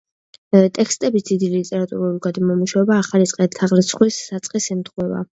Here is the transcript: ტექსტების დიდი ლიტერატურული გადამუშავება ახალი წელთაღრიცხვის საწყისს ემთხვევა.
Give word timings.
ტექსტების 0.75 1.25
დიდი 1.25 1.49
ლიტერატურული 1.55 2.21
გადამუშავება 2.23 2.97
ახალი 3.01 3.27
წელთაღრიცხვის 3.33 4.17
საწყისს 4.31 4.73
ემთხვევა. 4.77 5.21